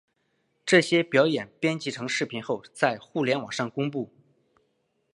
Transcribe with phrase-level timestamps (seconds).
[0.65, 4.11] 这些表演编辑成视频后在互联网上公布。